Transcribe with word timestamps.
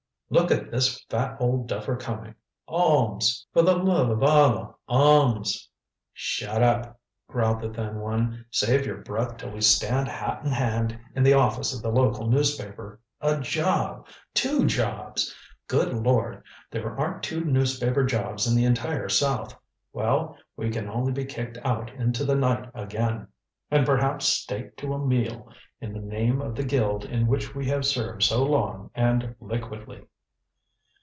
Look 0.33 0.49
at 0.49 0.71
this 0.71 1.03
fat 1.09 1.35
old 1.41 1.67
duffer 1.67 1.97
coming! 1.97 2.35
Alms! 2.65 3.45
For 3.51 3.61
the 3.63 3.75
love 3.75 4.09
of 4.09 4.23
Allah, 4.23 4.75
alms!" 4.87 5.67
"Shut 6.13 6.63
up," 6.63 6.97
growled 7.27 7.59
the 7.59 7.67
thin 7.69 7.99
one. 7.99 8.45
"Save 8.49 8.85
your 8.85 8.99
breath 8.99 9.35
till 9.35 9.51
we 9.51 9.59
stand 9.59 10.07
hat 10.07 10.45
in 10.45 10.51
hand 10.53 10.97
in 11.17 11.23
the 11.23 11.33
office 11.33 11.75
of 11.75 11.81
the 11.81 11.91
local 11.91 12.27
newspaper. 12.29 13.01
A 13.19 13.41
job! 13.41 14.07
Two 14.33 14.65
jobs! 14.67 15.35
Good 15.67 15.91
lord, 15.93 16.41
there 16.71 16.97
aren't 16.97 17.23
two 17.23 17.43
newspaper 17.43 18.05
jobs 18.05 18.47
in 18.47 18.55
the 18.55 18.63
entire 18.63 19.09
South. 19.09 19.53
Well 19.91 20.37
we 20.55 20.69
can 20.69 20.87
only 20.87 21.11
be 21.11 21.25
kicked 21.25 21.57
out 21.65 21.89
into 21.95 22.23
the 22.23 22.35
night 22.35 22.69
again. 22.73 23.27
And 23.69 23.85
perhaps 23.85 24.27
staked 24.27 24.77
to 24.79 24.93
a 24.93 25.05
meal, 25.05 25.49
in 25.81 25.91
the 25.91 25.99
name 25.99 26.41
of 26.41 26.55
the 26.55 26.63
guild 26.63 27.03
in 27.03 27.27
which 27.27 27.53
we 27.53 27.65
have 27.67 27.85
served 27.85 28.23
so 28.23 28.41
long 28.45 28.91
and 28.95 29.35
liquidly." 29.41 30.05